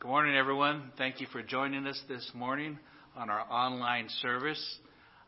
[0.00, 0.92] Good morning, everyone.
[0.96, 2.78] Thank you for joining us this morning
[3.16, 4.78] on our online service.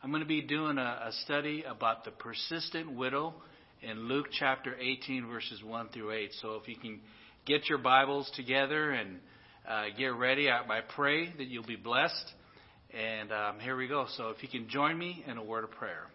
[0.00, 3.34] I'm going to be doing a, a, study about the persistent widow
[3.82, 6.30] in Luke chapter 18, verses 1 through 8.
[6.40, 7.00] So if you can
[7.46, 9.18] get your Bibles together and
[9.68, 12.32] uh, get ready, I, I, pray that you'll be blessed.
[12.96, 14.06] And um, here we go.
[14.16, 16.06] So if you can join me in a word of prayer.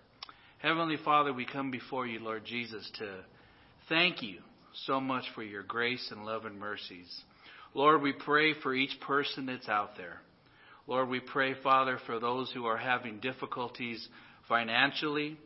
[0.60, 3.18] Heavenly Father, we come before you, Lord Jesus, to
[3.90, 4.40] thank you
[4.86, 7.24] so much for your grace and love and mercies.
[7.76, 10.22] Lord, we pray for each person that's out there.
[10.88, 14.08] Lord, we pray, Father, for those who are having difficulties
[14.48, 15.38] financially,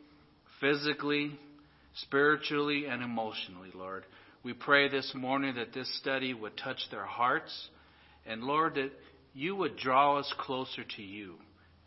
[0.60, 1.32] physically,
[1.94, 4.04] spiritually, and emotionally, Lord.
[4.44, 7.52] We pray this morning that this study would touch their hearts,
[8.24, 8.92] and Lord, that
[9.34, 11.34] you would draw us closer to you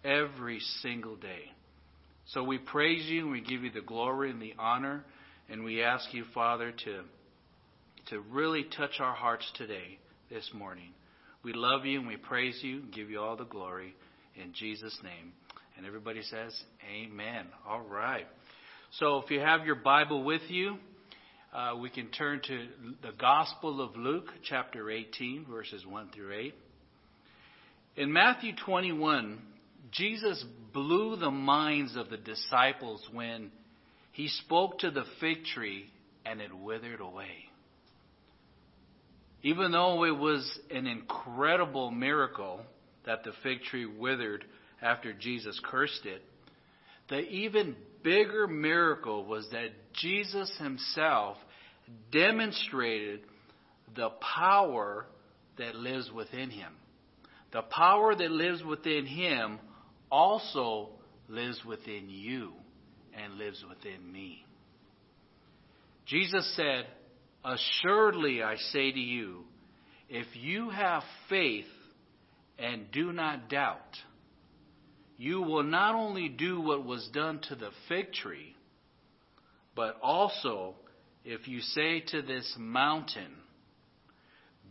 [0.04, 1.54] every single day.
[2.28, 5.06] So we praise you and we give you the glory and the honor,
[5.50, 7.04] and we ask you, Father, to,
[8.10, 10.00] to really touch our hearts today
[10.34, 10.90] this morning.
[11.44, 13.94] We love you and we praise you and give you all the glory
[14.36, 15.32] in Jesus' name.
[15.78, 16.60] And everybody says,
[16.92, 17.46] Amen.
[17.68, 18.26] All right.
[19.00, 20.78] So if you have your Bible with you,
[21.54, 22.68] uh, we can turn to
[23.04, 26.56] the Gospel of Luke, chapter 18, verses 1 through 8.
[27.98, 29.40] In Matthew 21,
[29.92, 30.44] Jesus
[30.74, 33.52] blew the minds of the disciples when
[34.14, 35.86] he spoke to the fig tree
[36.26, 37.53] and it withered away.
[39.44, 42.62] Even though it was an incredible miracle
[43.06, 44.46] that the fig tree withered
[44.82, 46.22] after Jesus cursed it,
[47.10, 51.38] the even bigger miracle was that Jesus himself
[52.12, 53.20] demonstrated
[53.96, 55.06] the power
[55.58, 56.72] that lives within him.
[57.52, 59.60] The power that lives within him
[60.10, 60.90] also
[61.28, 62.54] lives within you
[63.14, 64.46] and lives within me.
[66.06, 66.88] Jesus said,
[67.44, 69.44] Assuredly, I say to you,
[70.10, 71.66] if you have faith
[72.58, 73.98] and do not doubt,
[75.18, 78.56] you will not only do what was done to the fig tree,
[79.76, 80.76] but also
[81.26, 83.32] if you say to this mountain,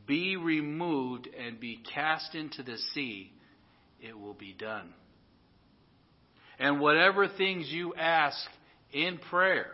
[0.07, 3.33] Be removed and be cast into the sea,
[4.01, 4.93] it will be done.
[6.59, 8.39] And whatever things you ask
[8.93, 9.73] in prayer,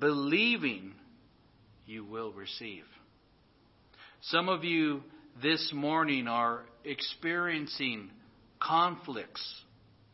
[0.00, 0.94] believing
[1.86, 2.84] you will receive.
[4.22, 5.02] Some of you
[5.42, 8.10] this morning are experiencing
[8.60, 9.62] conflicts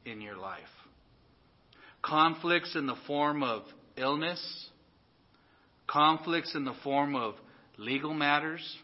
[0.04, 0.60] in your life.
[2.02, 3.62] Conflicts in the form of
[3.96, 4.68] illness,
[5.86, 7.34] conflicts in the form of
[7.78, 8.76] legal matters,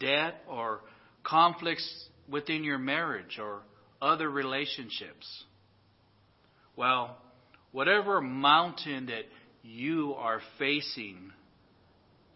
[0.00, 0.80] debt, or
[1.22, 3.60] conflicts within your marriage or
[4.00, 5.44] other relationships.
[6.76, 7.16] Well,
[7.72, 9.24] whatever mountain that
[9.66, 11.32] you are facing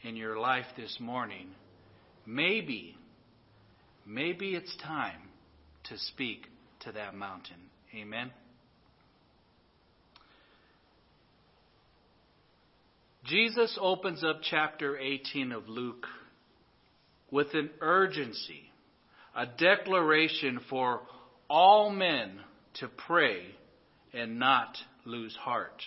[0.03, 1.49] in your life this morning,
[2.27, 2.97] maybe,
[4.05, 5.21] maybe it's time
[5.85, 6.47] to speak
[6.81, 7.57] to that mountain.
[7.95, 8.33] Amen.
[13.25, 16.07] Jesus opens up chapter 18 of Luke
[17.31, 18.73] with an urgency,
[19.37, 21.03] a declaration for
[21.49, 22.41] all men
[22.81, 23.45] to pray
[24.13, 25.83] and not lose heart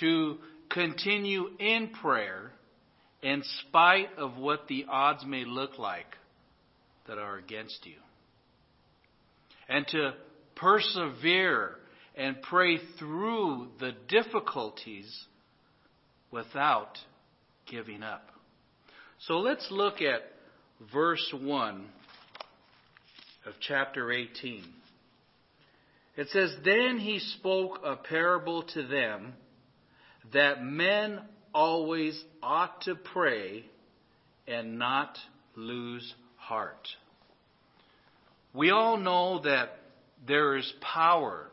[0.00, 0.38] to
[0.70, 2.52] continue in prayer
[3.22, 6.16] in spite of what the odds may look like
[7.06, 7.96] that are against you.
[9.68, 10.12] And to
[10.54, 11.76] persevere
[12.16, 15.24] and pray through the difficulties
[16.30, 16.98] without
[17.70, 18.28] giving up.
[19.26, 20.22] So let's look at
[20.92, 21.86] verse 1
[23.46, 24.64] of chapter 18.
[26.16, 29.34] It says, Then he spoke a parable to them
[30.32, 31.20] that men
[31.54, 33.64] always ought to pray
[34.46, 35.18] and not
[35.56, 36.88] lose heart.
[38.54, 39.78] We all know that
[40.26, 41.46] there is power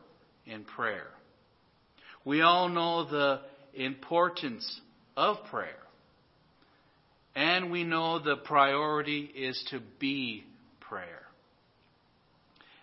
[0.46, 1.08] in prayer.
[2.24, 3.40] We all know the
[3.74, 4.80] importance
[5.16, 5.76] of prayer.
[7.34, 10.44] And we know the priority is to be
[10.80, 11.22] prayer.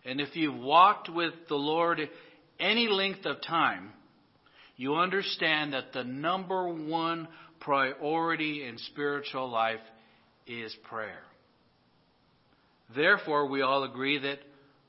[0.05, 1.99] And if you've walked with the Lord
[2.59, 3.91] any length of time,
[4.75, 7.27] you understand that the number one
[7.59, 9.79] priority in spiritual life
[10.47, 11.23] is prayer.
[12.95, 14.39] Therefore, we all agree that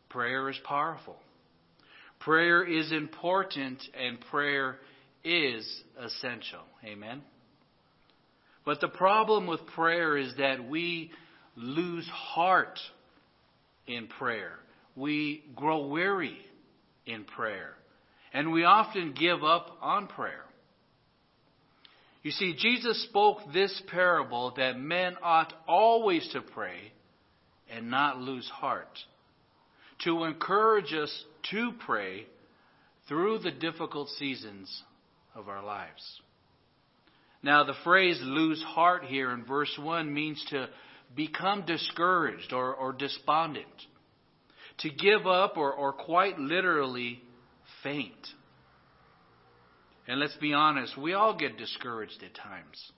[0.08, 1.16] prayer is powerful.
[2.20, 4.78] Prayer is important and prayer
[5.24, 5.66] is
[6.00, 6.62] essential.
[6.84, 7.22] Amen?
[8.64, 11.10] But the problem with prayer is that we
[11.56, 12.78] lose heart
[13.86, 14.52] in prayer.
[14.96, 16.38] We grow weary
[17.06, 17.74] in prayer.
[18.34, 20.44] And we often give up on prayer.
[22.24, 26.92] You see, Jesus spoke this parable that men ought always to pray
[27.70, 28.98] and not lose heart,
[30.04, 32.26] to encourage us to pray
[33.08, 34.82] through the difficult seasons
[35.34, 36.20] of our lives.
[37.42, 40.70] Now, the phrase lose heart here in verse 1 means to
[41.14, 43.66] become discouraged or, or despondent,
[44.78, 47.20] to give up or, or quite literally
[47.84, 48.26] faint.
[50.08, 52.92] And let's be honest, we all get discouraged at times.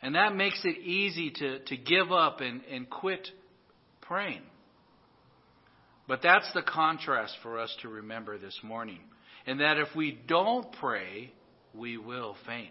[0.00, 3.28] And that makes it easy to, to give up and, and quit
[4.02, 4.42] praying.
[6.06, 9.00] But that's the contrast for us to remember this morning.
[9.46, 11.32] And that if we don't pray,
[11.74, 12.70] we will faint.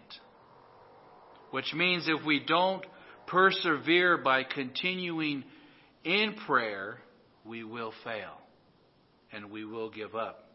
[1.50, 2.84] Which means if we don't
[3.26, 5.44] persevere by continuing
[6.04, 6.98] in prayer,
[7.44, 8.40] we will fail
[9.32, 10.50] and we will give up.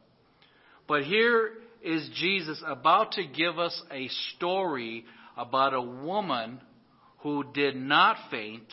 [0.87, 1.51] But here
[1.83, 5.05] is Jesus about to give us a story
[5.37, 6.59] about a woman
[7.19, 8.67] who did not faint,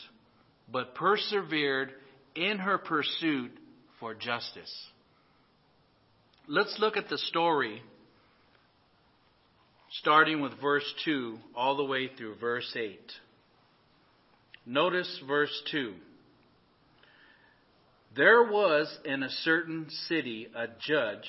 [0.71, 1.93] but persevered
[2.35, 3.53] in her pursuit
[4.01, 4.73] for justice.
[6.47, 7.83] Let's look at the story
[10.01, 12.99] starting with verse 2 all the way through verse 8.
[14.67, 15.95] Notice verse 2.
[18.17, 21.29] There was in a certain city a judge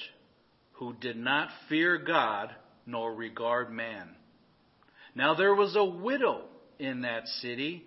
[0.73, 2.49] who did not fear God
[2.85, 4.09] nor regard man.
[5.13, 6.45] Now there was a widow
[6.79, 7.85] in that city,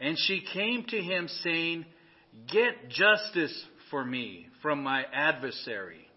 [0.00, 1.84] and she came to him saying,
[2.50, 6.08] Get justice for me from my adversary.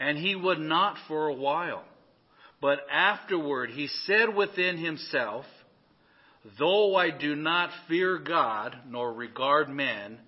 [0.00, 1.84] And he would not for a while.
[2.60, 5.44] But afterward he said within himself,
[6.58, 10.18] Though I do not fear God nor regard men,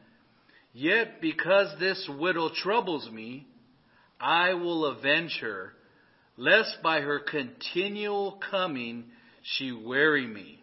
[0.75, 3.47] yet because this widow troubles me,
[4.21, 5.73] I will avenge her,
[6.37, 9.05] lest by her continual coming
[9.43, 10.61] she weary me.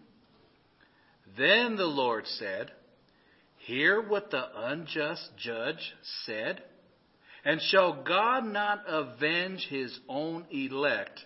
[1.38, 2.72] Then the Lord said,
[3.60, 5.94] Hear what the unjust judge
[6.26, 6.62] said?
[7.46, 11.20] And shall God not avenge his own elect,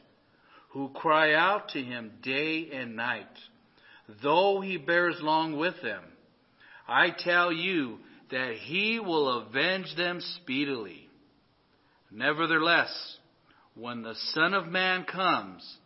[0.69, 3.25] who cry out to him day and night,
[4.21, 6.03] though he bears long with them?
[6.87, 7.99] I tell you
[8.31, 11.09] that he will avenge them speedily.
[12.11, 13.17] Nevertheless,
[13.75, 15.77] when the Son of Man comes,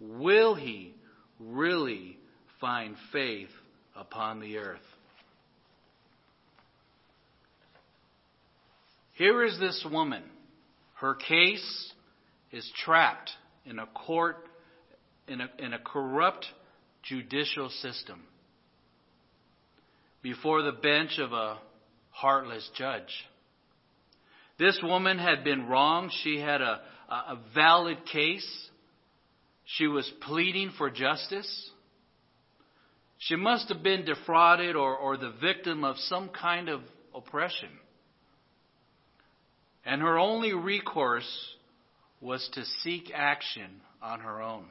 [0.00, 0.94] will he
[1.38, 2.18] really
[2.60, 3.50] find faith
[3.96, 4.80] upon the earth?
[9.14, 10.22] Here is this woman.
[10.94, 11.92] Her case
[12.52, 13.30] is trapped
[13.66, 14.36] in a court,
[15.26, 16.46] in a, in a corrupt
[17.02, 18.22] judicial system,
[20.22, 21.58] before the bench of a
[22.20, 23.24] heartless judge.
[24.58, 26.10] This woman had been wronged.
[26.24, 28.68] She had a, a valid case.
[29.64, 31.70] She was pleading for justice.
[33.18, 36.80] She must have been defrauded or, or the victim of some kind of
[37.14, 37.70] oppression.
[39.84, 41.28] And her only recourse
[42.20, 44.64] was to seek action on her own.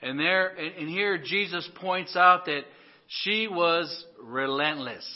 [0.00, 2.62] And there, and here Jesus points out that
[3.06, 5.06] she was relentless.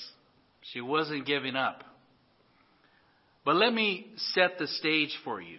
[0.72, 1.84] She wasn't giving up.
[3.44, 5.58] But let me set the stage for you.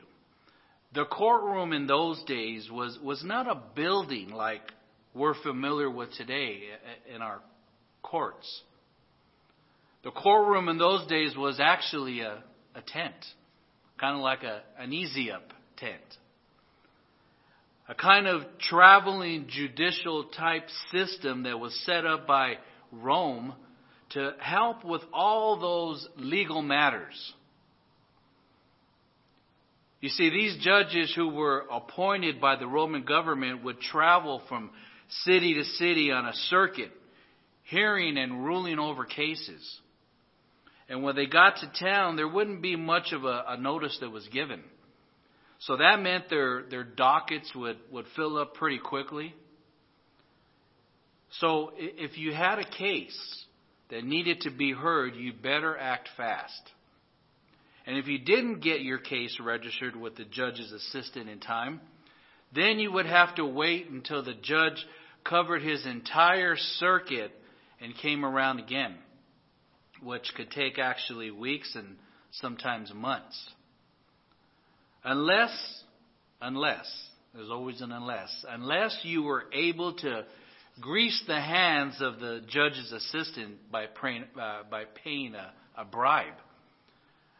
[0.93, 4.61] The courtroom in those days was, was not a building like
[5.13, 6.61] we're familiar with today
[7.13, 7.39] in our
[8.03, 8.61] courts.
[10.03, 12.43] The courtroom in those days was actually a,
[12.75, 13.15] a tent,
[13.99, 16.01] kind of like a, an easy up tent.
[17.89, 22.55] A kind of traveling judicial type system that was set up by
[22.91, 23.53] Rome
[24.11, 27.33] to help with all those legal matters.
[29.99, 34.69] You see, these judges who were appointed by the Roman government would travel from
[35.23, 36.91] city to city on a circuit,
[37.63, 39.79] hearing and ruling over cases.
[40.87, 44.11] And when they got to town, there wouldn't be much of a, a notice that
[44.11, 44.63] was given.
[45.59, 49.33] So that meant their, their dockets would, would fill up pretty quickly.
[51.39, 53.45] So if you had a case
[53.89, 56.61] that needed to be heard, you better act fast.
[57.85, 61.79] And if you didn't get your case registered with the judge's assistant in time,
[62.53, 64.85] then you would have to wait until the judge
[65.23, 67.31] covered his entire circuit
[67.79, 68.95] and came around again
[70.01, 71.95] which could take actually weeks and
[72.31, 73.49] sometimes months.
[75.03, 75.83] Unless,
[76.41, 76.87] unless,
[77.33, 80.25] there's always an unless, unless you were able to
[80.81, 86.33] grease the hands of the judge's assistant by, praying, uh, by paying a, a bribe,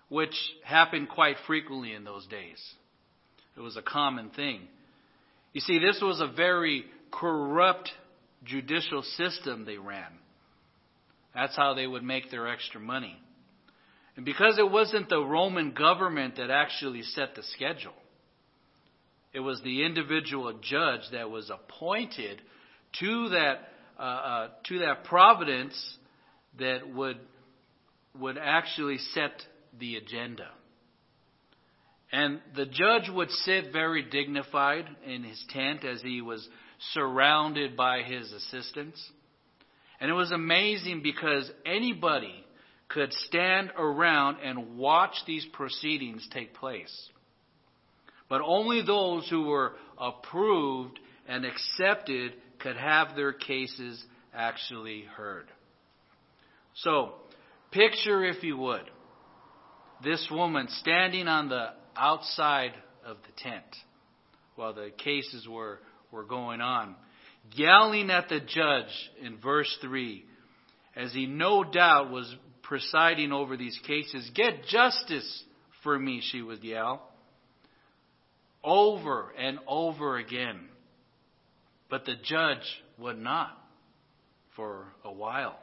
[0.09, 2.61] which happened quite frequently in those days.
[3.55, 4.61] It was a common thing.
[5.53, 7.89] You see, this was a very corrupt
[8.43, 10.11] judicial system they ran.
[11.33, 13.17] That's how they would make their extra money.
[14.15, 17.93] And because it wasn't the Roman government that actually set the schedule,
[19.33, 22.41] it was the individual judge that was appointed
[22.99, 25.97] to that uh, uh, to that providence
[26.59, 27.17] that would
[28.19, 29.31] would actually set
[29.79, 30.47] the agenda.
[32.11, 36.47] And the judge would sit very dignified in his tent as he was
[36.93, 39.03] surrounded by his assistants.
[39.99, 42.45] And it was amazing because anybody
[42.87, 47.09] could stand around and watch these proceedings take place.
[48.29, 52.33] But only those who were approved and accepted
[52.67, 55.45] could have their cases actually heard.
[56.75, 57.13] So,
[57.71, 58.83] picture, if you would,
[60.03, 62.73] this woman standing on the outside
[63.05, 63.63] of the tent
[64.55, 65.79] while the cases were,
[66.11, 66.95] were going on,
[67.53, 70.25] yelling at the judge in verse 3,
[70.95, 75.43] as he no doubt was presiding over these cases, Get justice
[75.83, 77.01] for me, she would yell,
[78.61, 80.66] over and over again.
[81.89, 82.65] But the judge
[82.97, 83.57] would not
[84.55, 85.57] for a while.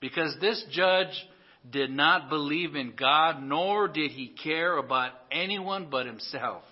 [0.00, 1.12] Because this judge
[1.68, 6.62] did not believe in God, nor did he care about anyone but himself.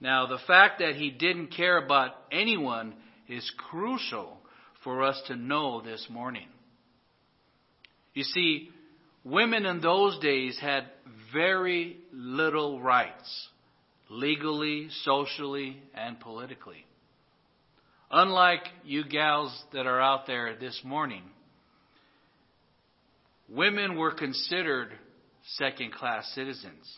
[0.00, 2.94] Now, the fact that he didn't care about anyone
[3.28, 4.36] is crucial
[4.82, 6.48] for us to know this morning.
[8.12, 8.70] You see,
[9.24, 10.84] women in those days had
[11.32, 13.48] very little rights,
[14.10, 16.84] legally, socially, and politically.
[18.16, 21.24] Unlike you gals that are out there this morning,
[23.48, 24.90] women were considered
[25.56, 26.88] second class citizens.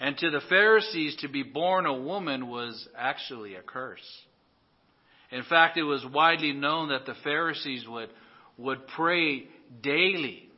[0.00, 4.00] And to the Pharisees, to be born a woman was actually a curse.
[5.30, 8.08] In fact, it was widely known that the Pharisees would,
[8.56, 9.44] would pray
[9.82, 10.48] daily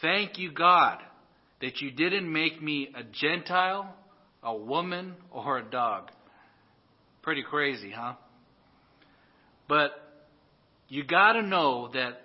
[0.00, 0.98] Thank you, God,
[1.60, 3.94] that you didn't make me a Gentile,
[4.42, 6.10] a woman, or a dog.
[7.22, 8.14] Pretty crazy, huh?
[9.68, 9.92] But
[10.88, 12.22] you got to know that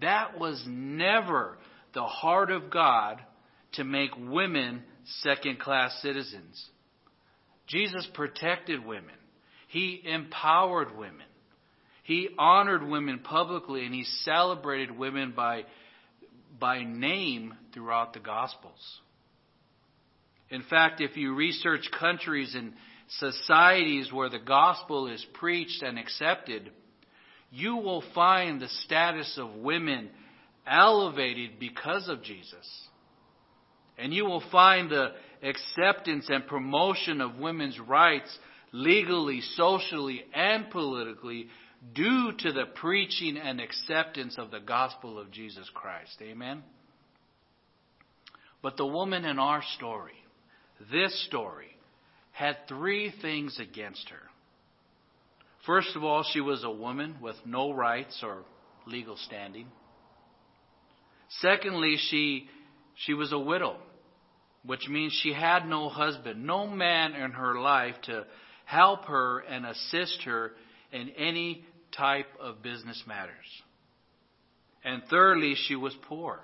[0.00, 1.56] that was never
[1.94, 3.20] the heart of God
[3.72, 4.82] to make women
[5.22, 6.68] second class citizens.
[7.66, 9.14] Jesus protected women,
[9.68, 11.26] He empowered women,
[12.02, 15.64] He honored women publicly, and He celebrated women by,
[16.58, 19.00] by name throughout the Gospels.
[20.50, 22.74] In fact, if you research countries and
[23.08, 26.70] societies where the gospel is preached and accepted,
[27.50, 30.10] you will find the status of women
[30.66, 32.88] elevated because of Jesus.
[33.98, 38.36] And you will find the acceptance and promotion of women's rights
[38.72, 41.48] legally, socially, and politically
[41.94, 46.16] due to the preaching and acceptance of the gospel of Jesus Christ.
[46.22, 46.62] Amen?
[48.62, 50.14] But the woman in our story,
[50.90, 51.71] this story,
[52.32, 54.22] had three things against her.
[55.66, 58.42] First of all, she was a woman with no rights or
[58.86, 59.68] legal standing.
[61.40, 62.48] Secondly, she,
[62.96, 63.76] she was a widow,
[64.64, 68.26] which means she had no husband, no man in her life to
[68.64, 70.52] help her and assist her
[70.90, 71.64] in any
[71.96, 73.34] type of business matters.
[74.84, 76.40] And thirdly, she was poor,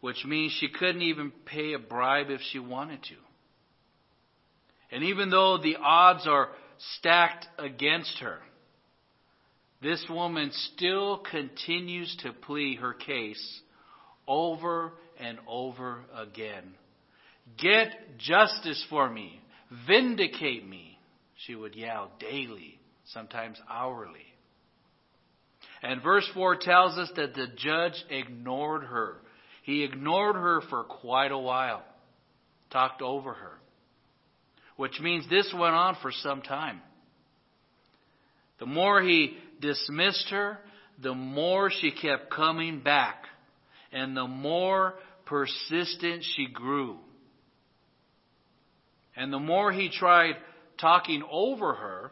[0.00, 3.14] which means she couldn't even pay a bribe if she wanted to.
[4.90, 6.50] And even though the odds are
[6.96, 8.38] stacked against her,
[9.82, 13.60] this woman still continues to plead her case
[14.26, 16.74] over and over again.
[17.58, 19.40] Get justice for me.
[19.86, 20.98] Vindicate me,
[21.36, 24.24] she would yell daily, sometimes hourly.
[25.82, 29.16] And verse 4 tells us that the judge ignored her.
[29.64, 31.82] He ignored her for quite a while,
[32.70, 33.58] talked over her
[34.76, 36.80] which means this went on for some time.
[38.58, 40.58] The more he dismissed her,
[41.02, 43.24] the more she kept coming back,
[43.92, 44.94] and the more
[45.26, 46.98] persistent she grew.
[49.16, 50.34] And the more he tried
[50.80, 52.10] talking over her,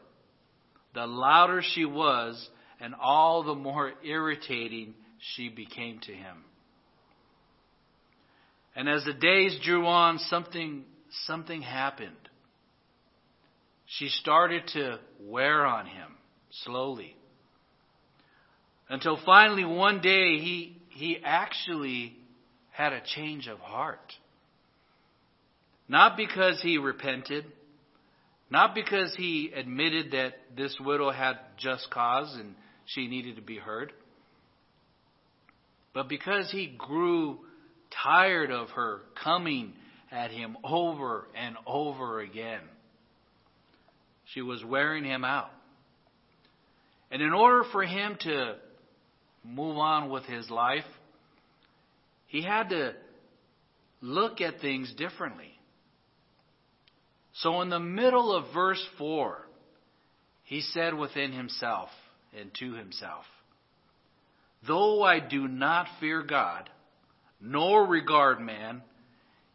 [0.95, 2.49] the louder she was,
[2.81, 4.95] and all the more irritating
[5.35, 6.45] she became to him.
[8.75, 10.85] And as the days drew on, something,
[11.27, 12.17] something happened
[13.99, 16.09] she started to wear on him
[16.65, 17.15] slowly.
[18.89, 22.17] Until finally one day he, he actually
[22.71, 24.13] had a change of heart.
[25.89, 27.45] Not because he repented,
[28.51, 32.55] Not because he admitted that this widow had just cause and
[32.87, 33.93] she needed to be heard,
[35.95, 37.41] but because he grew
[38.03, 39.75] tired of her coming
[40.11, 42.61] at him over and over again.
[44.35, 45.51] She was wearing him out.
[47.11, 48.57] And in order for him to
[49.45, 50.85] move on with his life,
[52.27, 52.95] he had to
[54.01, 55.51] look at things differently.
[57.35, 59.47] So, in the middle of verse 4,
[60.45, 61.89] he said within himself
[62.39, 63.25] and to himself,
[64.67, 66.71] Though I do not fear God,
[67.41, 68.83] nor regard man,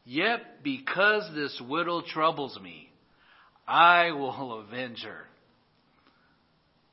[0.05, 2.86] yet because this widow troubles me,
[3.67, 5.25] I will avenge her.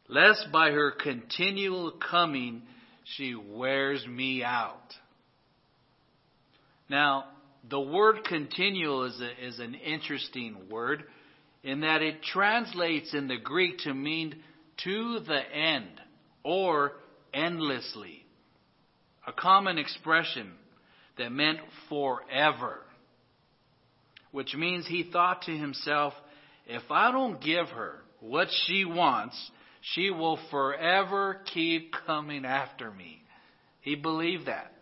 [0.09, 2.63] Lest by her continual coming
[3.05, 4.95] she wears me out.
[6.89, 7.27] Now,
[7.69, 11.05] the word continual is, a, is an interesting word
[11.63, 14.35] in that it translates in the Greek to mean
[14.85, 15.89] to the end
[16.43, 16.93] or
[17.33, 18.25] endlessly.
[19.27, 20.53] A common expression
[21.17, 22.81] that meant forever.
[24.31, 26.13] Which means he thought to himself,
[26.67, 33.23] if I don't give her what she wants, she will forever keep coming after me.
[33.81, 34.73] He believed that.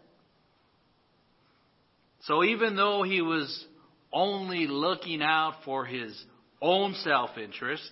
[2.23, 3.67] So even though he was
[4.13, 6.25] only looking out for his
[6.61, 7.91] own self interest,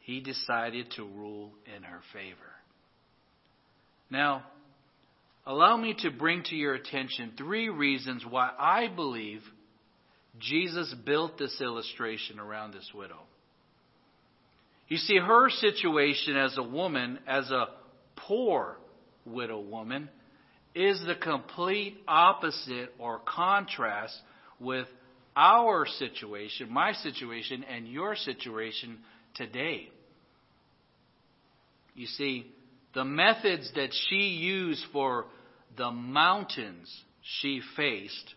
[0.00, 2.36] he decided to rule in her favor.
[4.10, 4.42] Now,
[5.46, 9.40] allow me to bring to your attention three reasons why I believe
[10.38, 13.20] Jesus built this illustration around this widow.
[14.88, 17.68] You see, her situation as a woman, as a
[18.16, 18.76] poor
[19.24, 20.08] widow woman,
[20.74, 24.14] is the complete opposite or contrast
[24.58, 24.86] with
[25.36, 28.98] our situation, my situation, and your situation
[29.34, 29.88] today.
[31.94, 32.46] You see,
[32.94, 35.26] the methods that she used for
[35.76, 36.94] the mountains
[37.40, 38.34] she faced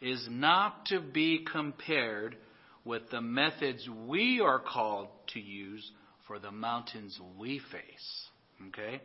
[0.00, 2.36] is not to be compared
[2.84, 5.90] with the methods we are called to use
[6.26, 8.26] for the mountains we face.
[8.68, 9.00] Okay?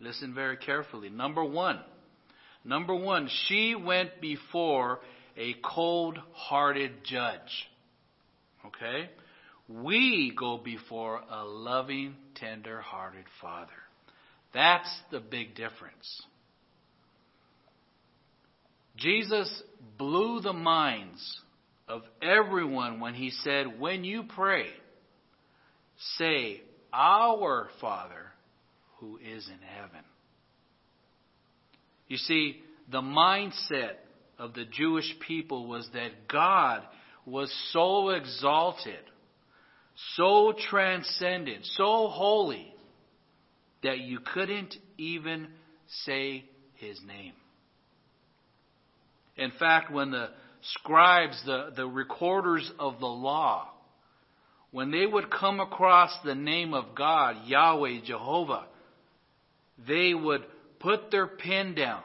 [0.00, 1.08] Listen very carefully.
[1.08, 1.80] Number one.
[2.64, 5.00] Number one, she went before
[5.36, 7.68] a cold hearted judge.
[8.66, 9.10] Okay?
[9.68, 13.70] We go before a loving, tender hearted father.
[14.52, 16.22] That's the big difference.
[18.96, 19.62] Jesus
[19.98, 21.40] blew the minds
[21.88, 24.68] of everyone when he said, When you pray,
[26.18, 28.32] say, Our Father
[28.98, 30.04] who is in heaven.
[32.08, 33.96] You see, the mindset
[34.38, 36.82] of the Jewish people was that God
[37.26, 39.02] was so exalted,
[40.16, 42.74] so transcendent, so holy,
[43.82, 45.48] that you couldn't even
[46.04, 47.34] say his name.
[49.36, 50.30] In fact, when the
[50.62, 53.68] scribes, the, the recorders of the law,
[54.70, 58.66] when they would come across the name of God, Yahweh, Jehovah,
[59.86, 60.44] they would
[60.80, 62.02] put their pen down.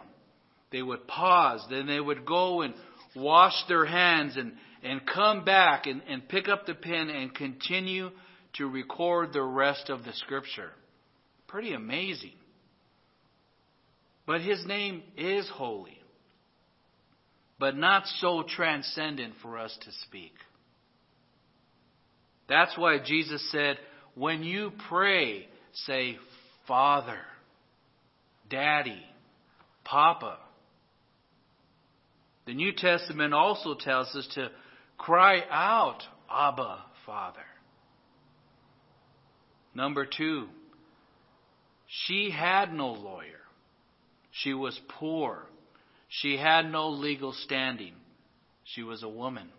[0.71, 1.65] They would pause.
[1.69, 2.73] Then they would go and
[3.15, 8.11] wash their hands and, and come back and, and pick up the pen and continue
[8.57, 10.71] to record the rest of the scripture.
[11.47, 12.33] Pretty amazing.
[14.25, 15.98] But his name is holy,
[17.59, 20.33] but not so transcendent for us to speak.
[22.47, 23.77] That's why Jesus said,
[24.15, 26.17] when you pray, say,
[26.67, 27.19] Father.
[28.49, 29.03] Daddy,
[29.83, 30.37] Papa.
[32.47, 34.49] The New Testament also tells us to
[34.97, 35.99] cry out,
[36.31, 37.39] Abba, Father.
[39.75, 40.47] Number two,
[41.87, 43.39] she had no lawyer.
[44.31, 45.45] She was poor.
[46.09, 47.93] She had no legal standing.
[48.63, 49.49] She was a woman.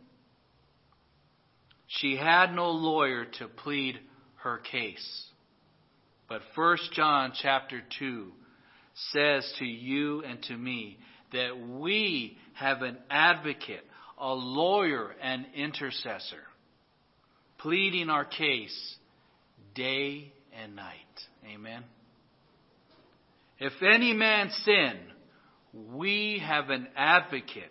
[1.86, 3.98] She had no lawyer to plead
[4.36, 5.24] her case.
[6.28, 8.32] But 1 John chapter 2
[9.12, 10.98] says to you and to me
[11.32, 13.84] that we have an advocate,
[14.18, 16.42] a lawyer, an intercessor,
[17.58, 18.96] pleading our case
[19.74, 20.94] day and night.
[21.52, 21.84] Amen.
[23.58, 24.96] If any man sin,
[25.72, 27.70] we have an advocate,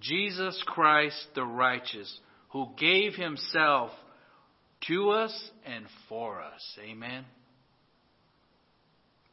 [0.00, 2.18] Jesus Christ the righteous,
[2.50, 3.90] who gave himself
[4.88, 6.78] to us and for us.
[6.82, 7.24] Amen.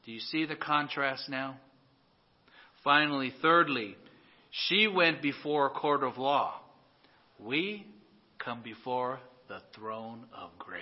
[0.06, 1.58] Do you see the contrast now?
[2.84, 3.96] Finally, thirdly,
[4.52, 6.54] she went before a court of law.
[7.40, 7.86] We
[8.40, 10.82] come before the throne of grace.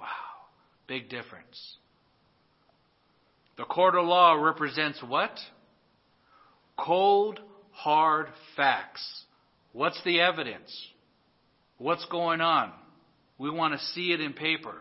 [0.00, 0.06] Wow.
[0.88, 1.76] Big difference.
[3.56, 5.38] The court of law represents what?
[6.78, 9.24] Cold, hard facts.
[9.72, 10.74] What's the evidence?
[11.78, 12.72] What's going on?
[13.38, 14.76] We want to see it in paper.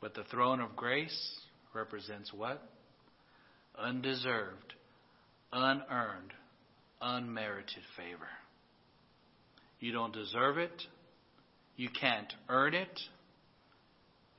[0.00, 1.40] But the throne of grace
[1.74, 2.62] represents what?
[3.78, 4.74] Undeserved,
[5.52, 6.32] unearned,
[7.00, 8.28] unmerited favor.
[9.78, 10.82] You don't deserve it.
[11.76, 13.00] You can't earn it.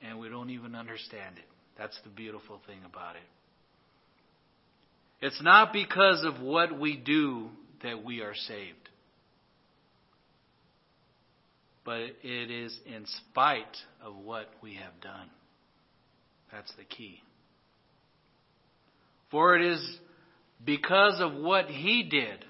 [0.02, 1.44] And we don't even understand it.
[1.78, 3.22] That's the beautiful thing about it.
[5.22, 7.48] It's not because of what we do
[7.84, 8.88] that we are saved,
[11.84, 15.30] but it is in spite of what we have done.
[16.50, 17.20] That's the key.
[19.30, 19.98] For it is
[20.64, 22.44] because of what he did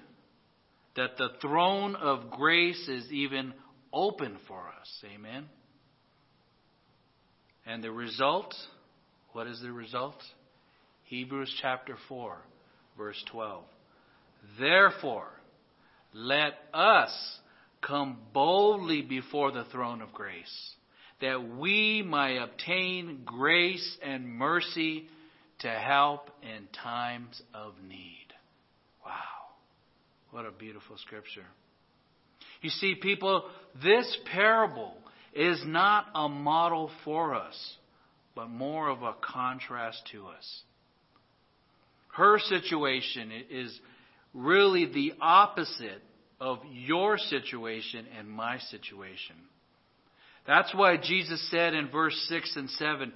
[0.95, 3.53] that the throne of grace is even
[3.93, 5.03] open for us.
[5.15, 5.45] Amen.
[7.67, 8.53] And the result,
[9.31, 10.15] what is the result?
[11.05, 12.37] Hebrews chapter 4,
[12.97, 13.63] verse 12.
[14.59, 15.27] Therefore,
[16.13, 17.11] let us
[17.81, 20.71] come boldly before the throne of grace,
[21.21, 25.07] that we may obtain grace and mercy
[25.59, 28.27] to help in times of need.
[29.05, 29.11] Wow.
[30.31, 31.45] What a beautiful scripture.
[32.61, 33.45] You see, people,
[33.81, 34.93] this parable
[35.33, 37.77] is not a model for us,
[38.35, 40.61] but more of a contrast to us.
[42.13, 43.79] Her situation is
[44.33, 46.01] really the opposite
[46.39, 49.35] of your situation and my situation.
[50.45, 53.13] That's why Jesus said in verse 6 and 7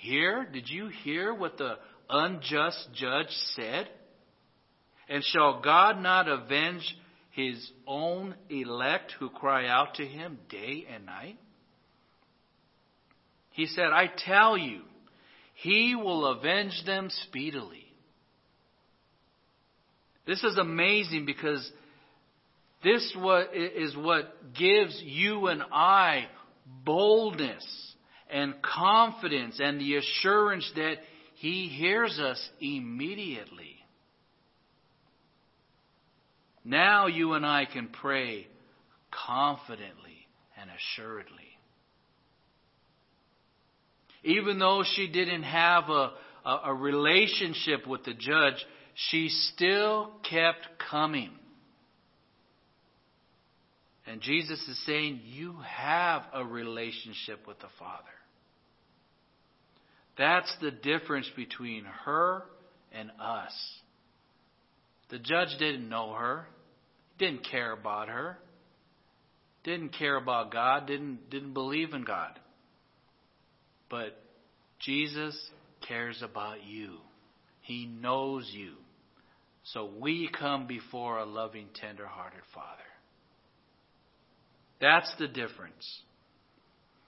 [0.00, 1.76] Hear, did you hear what the
[2.10, 3.88] unjust judge said?
[5.08, 6.96] And shall God not avenge
[7.30, 11.38] his own elect who cry out to him day and night?
[13.52, 14.80] He said, I tell you,
[15.54, 17.81] he will avenge them speedily.
[20.26, 21.70] This is amazing because
[22.84, 23.02] this
[23.54, 26.26] is what gives you and I
[26.84, 27.64] boldness
[28.30, 30.96] and confidence and the assurance that
[31.34, 33.76] he hears us immediately.
[36.64, 38.46] Now you and I can pray
[39.10, 40.26] confidently
[40.60, 41.48] and assuredly.
[44.24, 46.12] Even though she didn't have a,
[46.46, 51.30] a, a, relationship with the judge, she still kept coming.
[54.06, 58.04] And Jesus is saying, You have a relationship with the Father.
[60.18, 62.42] That's the difference between her
[62.92, 63.52] and us.
[65.10, 66.46] The judge didn't know her,
[67.18, 68.38] didn't care about her,
[69.64, 72.38] didn't care about God, didn't, didn't believe in God.
[73.88, 74.18] But
[74.80, 75.38] Jesus
[75.86, 76.98] cares about you.
[77.72, 78.72] He knows you.
[79.64, 82.82] So we come before a loving, tender hearted Father.
[84.78, 86.02] That's the difference.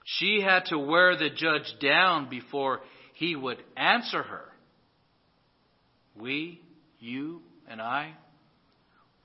[0.05, 2.79] She had to wear the judge down before
[3.13, 4.45] he would answer her.
[6.19, 6.61] We,
[6.99, 8.13] you, and I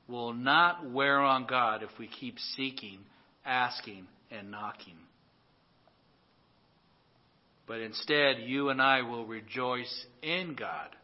[0.08, 2.98] will not wear on God if we keep seeking,
[3.46, 4.98] asking, and knocking.
[7.66, 10.96] But instead, you and I will rejoice in God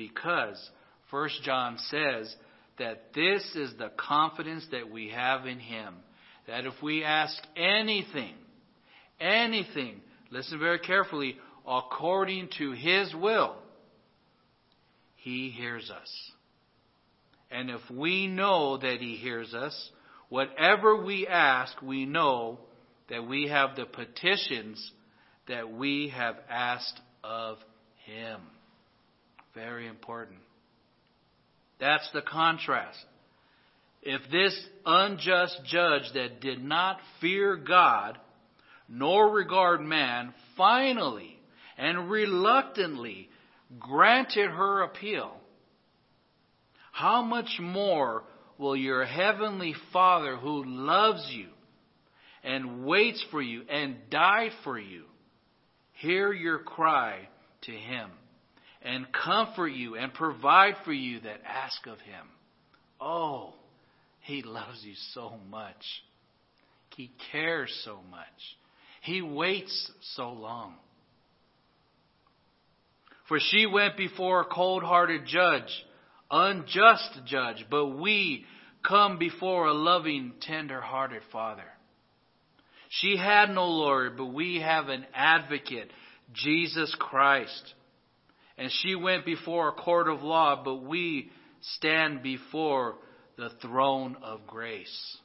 [0.00, 0.70] because
[1.10, 2.34] 1 John says
[2.78, 5.96] that this is the confidence that we have in Him.
[6.46, 8.32] That if we ask anything,
[9.20, 11.36] anything, listen very carefully,
[11.68, 13.56] according to His will,
[15.16, 16.32] He hears us.
[17.50, 19.90] And if we know that He hears us,
[20.30, 22.58] whatever we ask, we know
[23.10, 24.92] that we have the petitions
[25.46, 27.58] that we have asked of
[28.06, 28.40] Him.
[29.54, 30.38] Very important.
[31.78, 32.98] That's the contrast.
[34.02, 38.18] If this unjust judge that did not fear God
[38.88, 41.38] nor regard man finally
[41.76, 43.28] and reluctantly
[43.78, 45.36] granted her appeal,
[46.92, 48.24] how much more
[48.58, 51.48] will your heavenly Father who loves you
[52.42, 55.04] and waits for you and died for you
[55.92, 57.28] hear your cry
[57.62, 58.10] to him
[58.82, 62.26] and comfort you and provide for you that ask of him?
[63.00, 63.54] Oh,
[64.20, 65.84] he loves you so much.
[66.96, 68.26] He cares so much.
[69.02, 70.74] He waits so long.
[73.28, 75.70] For she went before a cold hearted judge,
[76.30, 78.44] unjust judge, but we
[78.86, 81.64] come before a loving, tender hearted Father.
[82.88, 85.90] She had no lawyer, but we have an advocate,
[86.32, 87.74] Jesus Christ.
[88.60, 91.30] And she went before a court of law, but we
[91.76, 92.96] stand before
[93.38, 95.16] the throne of grace.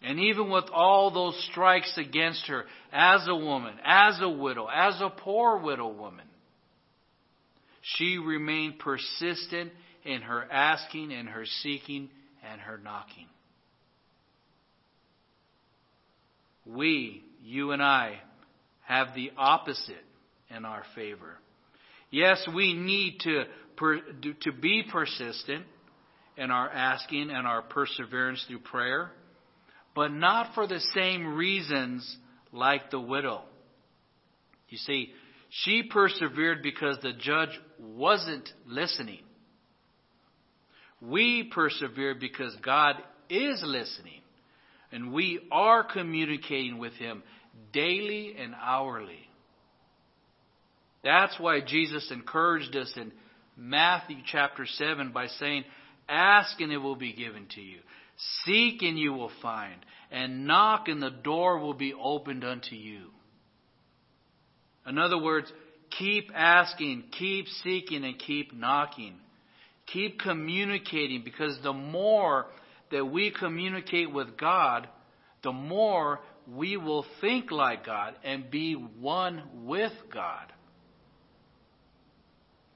[0.00, 4.94] And even with all those strikes against her, as a woman, as a widow, as
[5.00, 6.24] a poor widow woman,
[7.82, 9.72] she remained persistent
[10.04, 12.10] in her asking and her seeking
[12.48, 13.26] and her knocking.
[16.64, 18.20] We, you and I,
[18.86, 20.04] have the opposite
[20.54, 21.38] in our favor.
[22.10, 23.44] Yes, we need to,
[24.40, 25.64] to be persistent
[26.36, 29.10] in our asking and our perseverance through prayer,
[29.94, 32.16] but not for the same reasons
[32.52, 33.42] like the widow.
[34.68, 35.12] You see,
[35.50, 39.22] she persevered because the judge wasn't listening.
[41.00, 42.96] We persevere because God
[43.30, 44.20] is listening,
[44.90, 47.22] and we are communicating with Him
[47.72, 49.27] daily and hourly.
[51.02, 53.12] That's why Jesus encouraged us in
[53.56, 55.64] Matthew chapter 7 by saying,
[56.08, 57.80] Ask and it will be given to you.
[58.44, 59.84] Seek and you will find.
[60.10, 63.10] And knock and the door will be opened unto you.
[64.86, 65.52] In other words,
[65.98, 69.16] keep asking, keep seeking, and keep knocking.
[69.92, 72.46] Keep communicating because the more
[72.90, 74.88] that we communicate with God,
[75.42, 80.52] the more we will think like God and be one with God.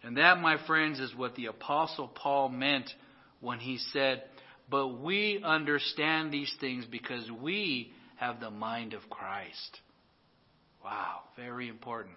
[0.02, 2.90] And that, my friends, is what the Apostle Paul meant
[3.40, 4.24] when he said,
[4.68, 9.80] But we understand these things because we have the mind of Christ.
[10.84, 12.16] Wow, very important.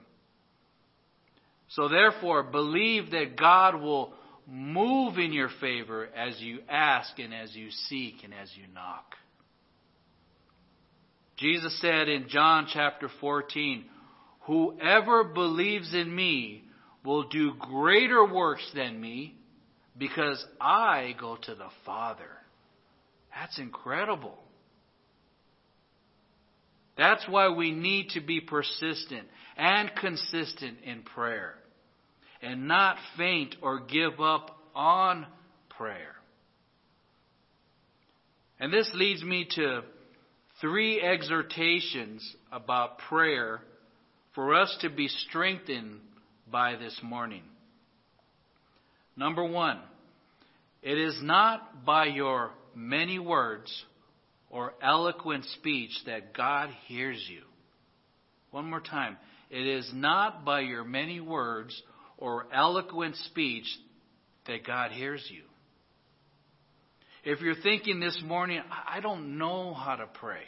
[1.69, 4.13] So therefore, believe that God will
[4.47, 9.15] move in your favor as you ask and as you seek and as you knock.
[11.37, 13.85] Jesus said in John chapter 14,
[14.41, 16.64] Whoever believes in me
[17.05, 19.35] will do greater works than me
[19.97, 22.29] because I go to the Father.
[23.33, 24.37] That's incredible.
[26.97, 31.55] That's why we need to be persistent and consistent in prayer
[32.41, 35.25] and not faint or give up on
[35.77, 36.15] prayer.
[38.59, 39.81] And this leads me to
[40.61, 43.59] three exhortations about prayer
[44.33, 45.99] for us to be strengthened
[46.51, 47.43] by this morning.
[49.17, 49.79] Number one,
[50.81, 53.85] it is not by your many words
[54.49, 57.41] or eloquent speech that God hears you.
[58.51, 59.17] One more time.
[59.49, 61.81] It is not by your many words
[62.17, 63.65] or eloquent speech
[64.47, 65.43] that God hears you.
[67.23, 70.43] If you're thinking this morning, I don't know how to pray.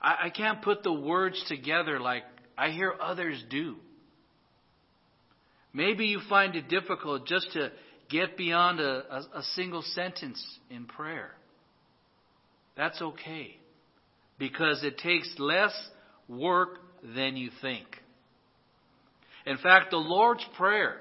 [0.00, 2.24] I, can't put the words together like
[2.56, 3.76] I hear others do.
[5.72, 7.70] Maybe you find it difficult just to
[8.08, 11.32] get beyond a, a, a single sentence in prayer.
[12.76, 13.56] That's okay
[14.38, 15.72] because it takes less
[16.28, 17.86] work than you think.
[19.46, 21.00] In fact, the Lord's Prayer,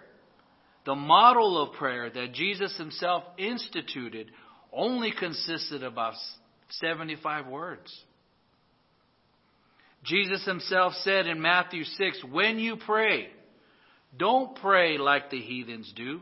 [0.85, 4.31] the model of prayer that Jesus himself instituted,
[4.71, 6.13] only consisted of about
[6.69, 7.93] 75 words.
[10.03, 13.27] Jesus himself said in Matthew 6, When you pray,
[14.15, 16.21] don't pray like the heathens do,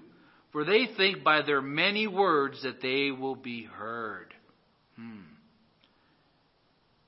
[0.52, 4.34] for they think by their many words that they will be heard.
[4.96, 5.22] Hmm.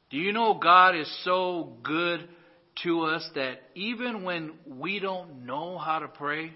[0.09, 2.27] Do you know God is so good
[2.83, 6.53] to us that even when we don't know how to pray,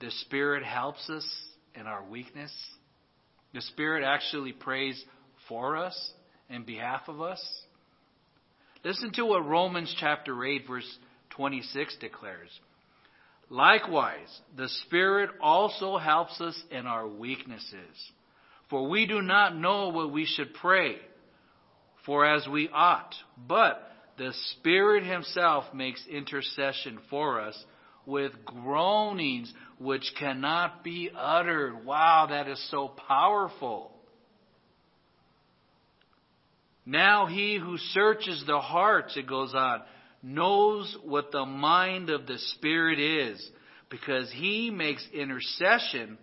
[0.00, 1.26] the Spirit helps us
[1.74, 2.52] in our weakness.
[3.54, 5.02] The Spirit actually prays
[5.48, 6.12] for us
[6.48, 7.42] in behalf of us.
[8.84, 10.98] Listen to what Romans chapter 8 verse
[11.30, 12.50] 26 declares.
[13.48, 18.12] Likewise, the Spirit also helps us in our weaknesses.
[18.70, 20.96] For we do not know what we should pray
[22.04, 23.82] for as we ought, but
[24.18, 27.64] the Spirit Himself makes intercession for us
[28.04, 31.84] with groanings which cannot be uttered.
[31.84, 33.92] Wow, that is so powerful.
[36.84, 39.82] Now he who searches the hearts, it goes on,
[40.22, 43.50] knows what the mind of the Spirit is,
[43.90, 46.18] because he makes intercession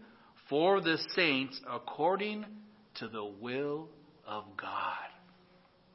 [0.49, 2.45] for the saints according
[2.95, 3.87] to the will
[4.27, 4.97] of God.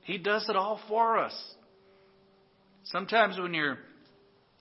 [0.02, 1.34] He does it all for us.
[2.84, 3.78] Sometimes when you're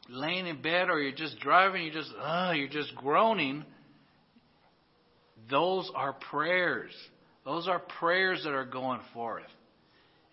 [0.10, 3.63] laying in bed or you're just driving, you're just uh, you're just groaning.
[5.50, 6.91] Those are prayers.
[7.45, 9.47] Those are prayers that are going forth.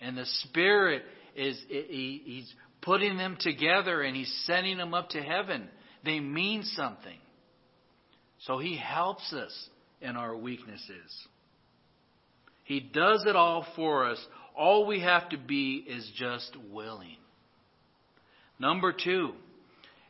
[0.01, 1.03] And the Spirit
[1.37, 2.53] is he, he's
[2.85, 5.69] putting them together and he's sending them up to heaven.
[6.05, 7.19] They mean something.
[8.41, 9.69] So he helps us
[10.01, 11.27] in our weaknesses.
[12.65, 14.19] He does it all for us.
[14.57, 17.17] All we have to be is just willing.
[18.59, 19.33] Number two,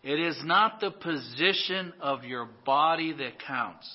[0.02, 3.88] it is not the position of your body that counts.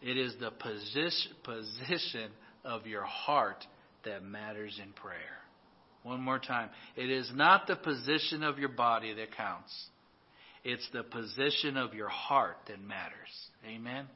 [0.00, 2.30] It is the position, position
[2.64, 3.64] of your heart
[4.04, 5.16] that matters in prayer.
[6.06, 6.70] One more time.
[6.94, 9.74] It is not the position of your body that counts.
[10.62, 13.50] It's the position of your heart that matters.
[13.66, 14.06] Amen.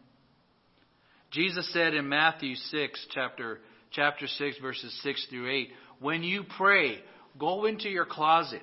[1.33, 3.59] Jesus said in Matthew 6, chapter,
[3.91, 7.01] chapter 6, verses 6 through 8, when you pray,
[7.41, 8.63] go into your closet,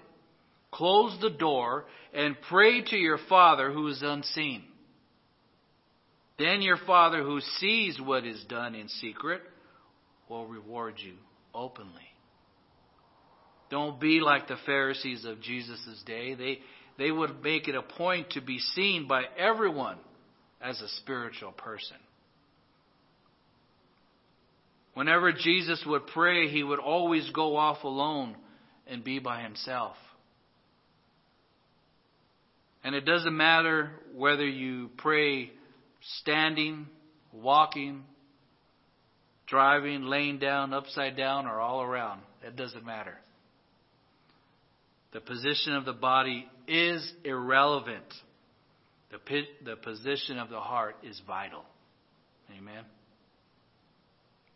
[0.71, 4.63] close the door, and pray to your Father who is unseen.
[6.39, 9.41] Then your Father who sees what is done in secret
[10.29, 11.15] will reward you
[11.53, 12.07] openly.
[13.69, 16.35] Don't be like the Pharisees of Jesus' day.
[16.35, 16.59] They,
[16.97, 19.97] they would make it a point to be seen by everyone
[20.61, 21.97] as a spiritual person.
[24.93, 28.35] Whenever Jesus would pray, he would always go off alone
[28.87, 29.95] and be by himself.
[32.83, 35.51] And it doesn't matter whether you pray
[36.19, 36.87] standing,
[37.31, 38.05] walking,
[39.45, 42.21] driving, laying down, upside down, or all around.
[42.41, 43.17] It doesn't matter.
[45.17, 48.05] The position of the body is irrelevant.
[49.09, 49.17] The,
[49.65, 51.63] the position of the heart is vital.
[52.55, 52.83] Amen.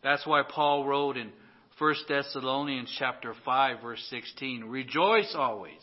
[0.04, 1.32] That's why Paul wrote in
[1.80, 5.82] 1 Thessalonians chapter 5 verse 16, rejoice always.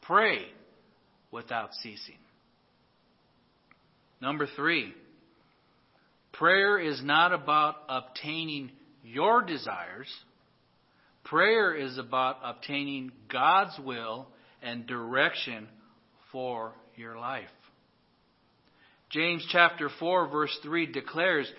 [0.00, 0.46] Pray
[1.30, 2.16] without ceasing.
[4.22, 4.90] Number 3,
[6.32, 8.70] prayer is not about obtaining
[9.04, 10.08] your desires.
[11.24, 14.26] Prayer is about obtaining God's will
[14.62, 15.68] and direction
[16.30, 17.44] for your life.
[19.10, 21.50] James chapter 4 verse 3 declares,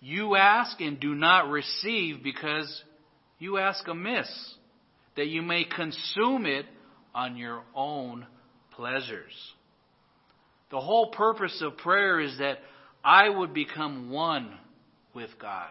[0.00, 2.82] You ask and do not receive because
[3.38, 4.28] you ask amiss,
[5.16, 6.66] that you may consume it
[7.14, 8.26] on your own
[8.72, 9.32] pleasures.
[10.70, 12.58] The whole purpose of prayer is that
[13.02, 14.52] I would become one
[15.14, 15.70] with God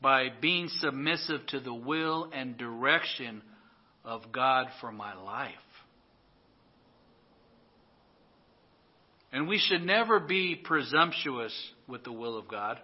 [0.00, 3.42] by being submissive to the will and direction
[4.04, 5.52] of God for my life.
[9.32, 11.52] And we should never be presumptuous
[11.86, 12.78] with the will of God.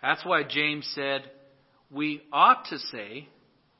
[0.00, 1.30] That's why James said,
[1.90, 3.28] we ought to say,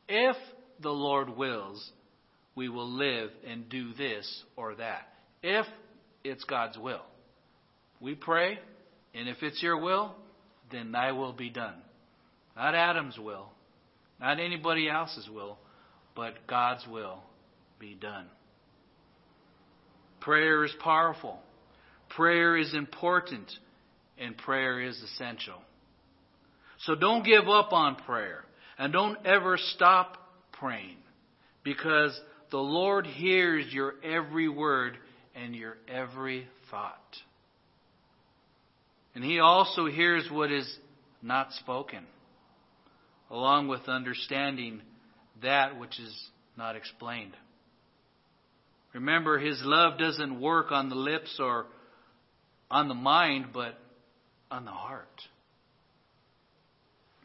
[0.09, 0.37] if
[0.81, 1.91] the Lord wills,
[2.55, 5.09] we will live and do this or that.
[5.43, 5.67] If
[6.25, 7.03] it's God's will.
[8.01, 8.59] We pray,
[9.15, 10.15] and if it's your will,
[10.71, 11.77] then thy will be done.
[12.57, 13.51] Not Adam's will,
[14.19, 15.59] not anybody else's will,
[16.15, 17.19] but God's will
[17.79, 18.27] be done.
[20.21, 21.39] Prayer is powerful.
[22.11, 23.51] Prayer is important
[24.19, 25.61] and prayer is essential.
[26.81, 28.45] So don't give up on prayer
[28.79, 30.17] and don't ever stop
[30.53, 30.97] praying
[31.63, 32.19] because
[32.51, 34.97] the Lord hears your every word
[35.35, 37.17] and your every thought.
[39.15, 40.71] And He also hears what is
[41.23, 42.05] not spoken,
[43.31, 44.83] along with understanding
[45.43, 47.37] that which is not explained.
[48.93, 51.67] Remember, His love doesn't work on the lips or
[52.71, 53.79] on the mind, but
[54.51, 55.23] on the heart.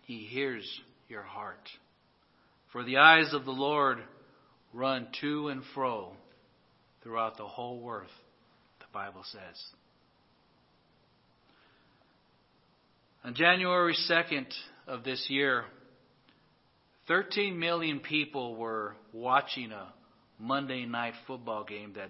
[0.03, 0.65] He hears
[1.07, 1.69] your heart.
[2.71, 3.99] For the eyes of the Lord
[4.73, 6.13] run to and fro
[7.03, 8.07] throughout the whole earth,
[8.79, 9.63] the Bible says.
[13.23, 14.47] On January 2nd
[14.87, 15.65] of this year,
[17.11, 19.91] 13 million people were watching a
[20.39, 22.09] Monday night football game that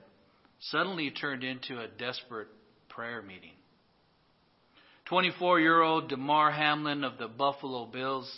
[0.59, 2.49] suddenly turned into a desperate
[2.87, 3.53] prayer meeting.
[5.05, 8.31] 24 year old Damar Hamlin of the Buffalo Bills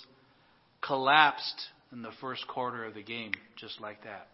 [0.82, 4.30] collapsed in the first quarter of the game, just like that.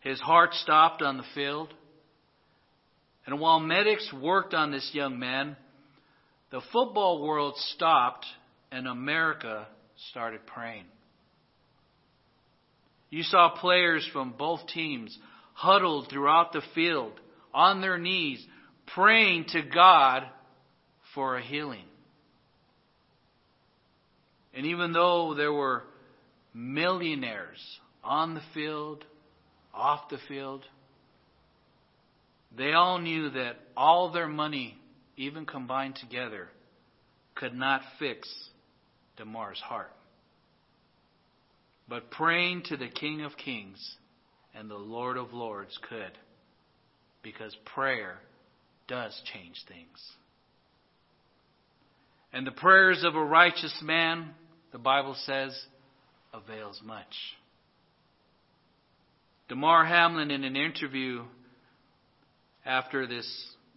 [0.00, 1.72] His heart stopped on the field.
[3.24, 5.56] And while medics worked on this young man,
[6.50, 8.26] the football world stopped
[8.70, 9.68] and America
[10.10, 10.84] started praying.
[13.10, 15.16] You saw players from both teams
[15.52, 17.12] huddled throughout the field,
[17.52, 18.44] on their knees,
[18.94, 20.24] praying to God
[21.14, 21.84] for a healing.
[24.52, 25.84] And even though there were
[26.52, 27.60] millionaires
[28.02, 29.04] on the field,
[29.72, 30.64] off the field,
[32.56, 34.76] they all knew that all their money,
[35.16, 36.48] even combined together,
[37.34, 38.28] could not fix
[39.16, 39.92] Damar's heart.
[41.88, 43.96] but praying to the King of Kings
[44.54, 46.12] and the Lord of Lords could.
[47.22, 48.18] Because prayer
[48.88, 49.98] does change things.
[52.32, 54.30] And the prayers of a righteous man,
[54.72, 55.58] the Bible says,
[56.32, 57.14] avails much.
[59.48, 61.22] Damar Hamlin, in an interview
[62.66, 63.26] after this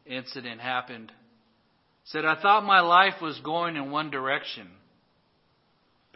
[0.05, 1.11] incident happened,
[2.05, 4.67] said, I thought my life was going in one direction,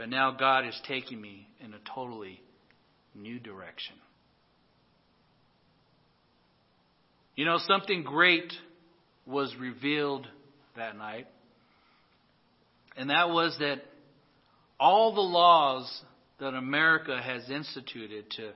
[0.01, 2.41] but now God is taking me in a totally
[3.13, 3.93] new direction.
[7.35, 8.51] You know, something great
[9.27, 10.25] was revealed
[10.75, 11.27] that night,
[12.97, 13.83] and that was that
[14.79, 16.01] all the laws
[16.39, 18.53] that America has instituted to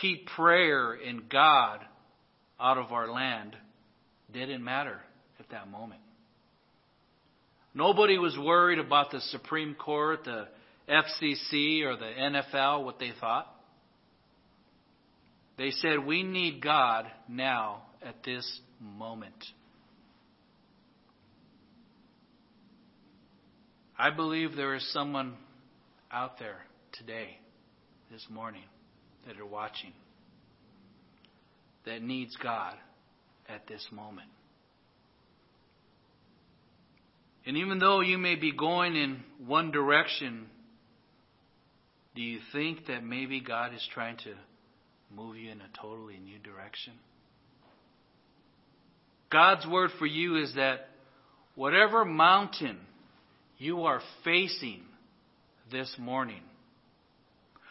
[0.00, 1.80] keep prayer and God
[2.60, 3.56] out of our land
[4.32, 5.00] didn't matter
[5.40, 6.00] at that moment.
[7.74, 10.46] Nobody was worried about the Supreme Court, the
[10.88, 13.52] FCC, or the NFL, what they thought.
[15.58, 19.34] They said, We need God now at this moment.
[23.98, 25.34] I believe there is someone
[26.12, 26.58] out there
[26.92, 27.38] today,
[28.12, 28.64] this morning,
[29.26, 29.92] that are watching
[31.86, 32.74] that needs God
[33.48, 34.28] at this moment.
[37.46, 40.46] And even though you may be going in one direction,
[42.16, 44.32] do you think that maybe God is trying to
[45.14, 46.94] move you in a totally new direction?
[49.30, 50.88] God's word for you is that
[51.54, 52.78] whatever mountain
[53.58, 54.80] you are facing
[55.70, 56.42] this morning,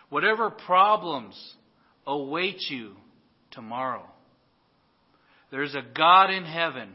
[0.10, 1.36] whatever problems
[2.06, 2.94] await you
[3.50, 4.06] tomorrow,
[5.50, 6.90] there's a God in heaven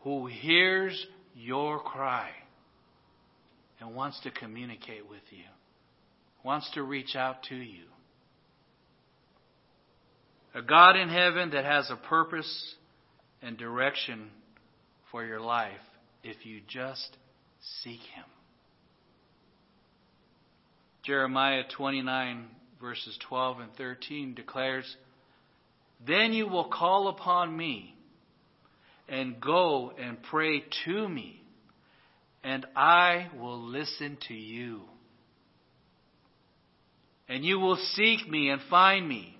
[0.00, 1.06] who hears
[1.36, 2.30] your cry
[3.78, 5.44] and wants to communicate with you,
[6.46, 7.82] wants to reach out to you.
[10.54, 12.74] A God in heaven that has a purpose
[13.42, 14.30] and direction
[15.10, 15.72] for your life
[16.22, 17.16] if you just
[17.82, 18.24] seek Him.
[21.04, 22.46] Jeremiah 29,
[22.80, 24.96] verses 12 and 13 declares,
[26.06, 27.92] Then you will call upon me
[29.08, 31.42] and go and pray to me,
[32.44, 34.82] and I will listen to you.
[37.28, 39.36] And you will seek me and find me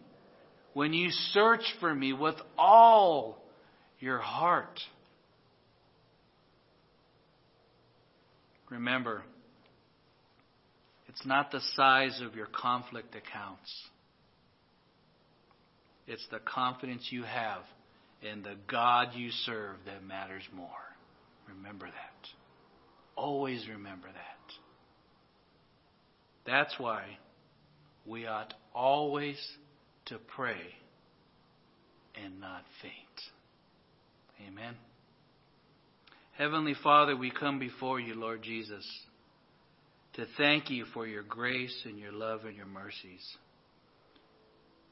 [0.73, 3.39] when you search for me with all
[4.01, 4.81] your heart.
[8.71, 9.23] Remember,
[11.09, 13.73] it's not the size of your conflict that counts.
[16.07, 17.63] It's the confidence you have
[18.23, 20.69] in the God you serve that matters more.
[21.49, 22.29] Remember that.
[23.17, 24.55] Always remember that.
[26.45, 27.19] That's why
[28.07, 29.37] we ought always
[30.07, 30.61] to pray
[32.23, 34.49] and not faint.
[34.49, 34.75] Amen.
[36.37, 38.87] Heavenly Father, we come before you, Lord Jesus,
[40.15, 43.37] to thank you for your grace and your love and your mercies.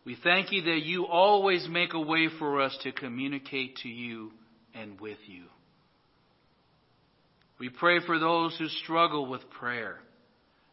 [0.04, 4.32] We thank you that you always make a way for us to communicate to you
[4.74, 5.44] and with you.
[7.58, 9.98] We pray for those who struggle with prayer,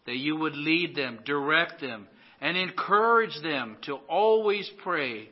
[0.06, 2.08] that you would lead them, direct them,
[2.42, 5.30] and encourage them to always pray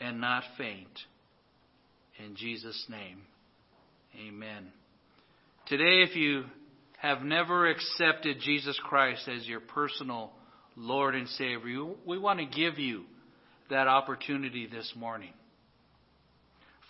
[0.00, 0.88] and not faint.
[2.24, 3.22] In Jesus' name,
[4.26, 4.72] amen.
[5.66, 6.44] Today, if you
[6.98, 10.32] have never accepted Jesus Christ as your personal
[10.76, 13.04] Lord and Savior, we want to give you
[13.70, 15.32] that opportunity this morning.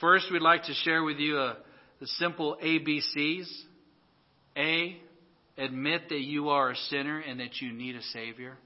[0.01, 1.59] First, we'd like to share with you a,
[2.01, 3.47] the simple ABCs.
[4.57, 4.97] A,
[5.57, 8.57] admit that you are a sinner and that you need a Savior.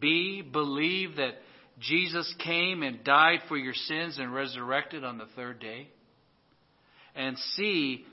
[0.00, 1.34] B, believe that
[1.80, 5.88] Jesus came and died for your sins and resurrected on the third day.
[7.16, 8.04] And C,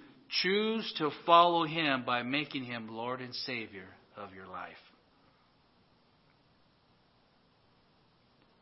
[0.41, 4.71] choose to follow Him by making Him Lord and Savior of your life.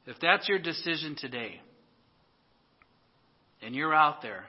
[0.08, 1.62] If that's your decision today,
[3.62, 4.46] and you're out there,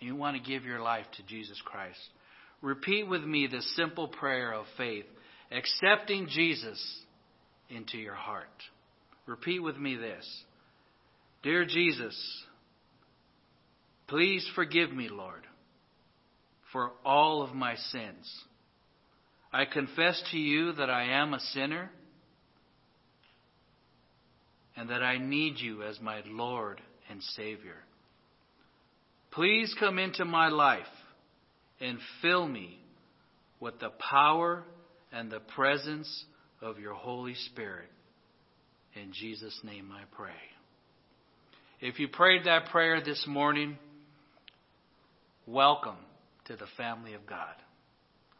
[0.00, 1.98] and you want to give your life to Jesus Christ,
[2.66, 5.04] repeat with me the simple prayer of faith,
[5.52, 6.84] accepting Jesus
[7.70, 8.48] into your heart.
[9.24, 10.44] Repeat with me this
[11.44, 12.16] Dear Jesus,
[14.08, 15.44] please forgive me, Lord,
[16.72, 18.44] for all of my sins.
[19.52, 21.88] I confess to you that I am a sinner
[24.76, 27.76] and that I need you as my Lord and Savior.
[29.30, 30.84] Please come into my life
[31.80, 32.78] and fill me
[33.60, 34.64] with the power
[35.12, 36.24] and the presence
[36.60, 37.88] of your Holy Spirit.
[38.94, 40.30] In Jesus' name I pray.
[41.80, 43.76] If you prayed that prayer this morning,
[45.46, 45.98] welcome
[46.46, 47.54] to the family of God.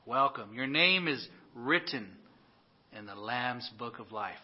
[0.06, 0.54] Welcome.
[0.54, 2.08] Your name is written
[2.96, 4.34] in the Lamb's book of life.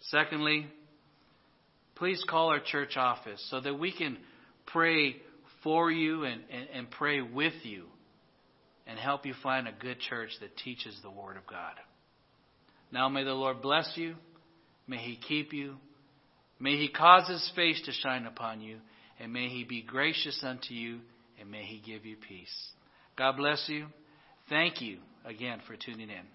[0.00, 0.66] Secondly,
[1.96, 4.16] please call our church office so that we can
[4.66, 5.16] pray
[5.64, 7.86] for you and, and, and pray with you
[8.86, 11.72] and help you find a good church that teaches the Word of God.
[12.92, 14.14] Now may the Lord bless you.
[14.86, 15.76] May He keep you.
[16.60, 18.78] May He cause His face to shine upon you.
[19.18, 21.00] And may He be gracious unto you.
[21.40, 22.54] And may He give you peace.
[23.16, 23.86] God bless you.
[24.48, 26.33] Thank you again for tuning in.